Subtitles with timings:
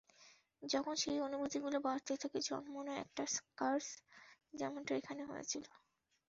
[0.63, 3.23] যখন সেই অনুভূতিগুলো বাড়তে থাকে, জন্ম নেয় একটা
[3.59, 3.87] কার্স,
[4.53, 5.71] যেমনটা এখানে হয়েছিলো।